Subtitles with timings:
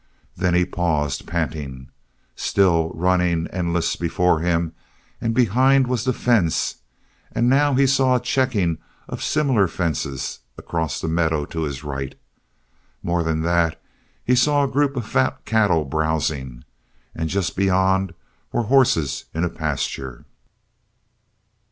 [0.35, 1.89] Then he paused, panting.
[2.35, 4.73] Still running endless before him
[5.21, 6.77] and behind was the fence
[7.31, 12.15] and now he saw a checking of similar fences across the meadows to his right.
[13.03, 13.79] More than that,
[14.25, 16.63] he saw a group of fat cattle browzing,
[17.13, 18.15] and just beyond
[18.51, 20.25] were horses in a pasture.